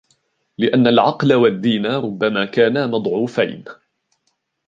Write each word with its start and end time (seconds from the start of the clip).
لِأَنَّ 0.57 0.87
الْعَقْلَ 0.87 1.33
وَالدِّينَ 1.33 1.85
رُبَّمَا 1.85 2.45
كَانَا 2.45 2.87
مَضْعُوفَيْنِ 2.87 3.63